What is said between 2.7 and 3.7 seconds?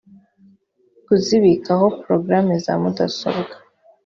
mudasobwa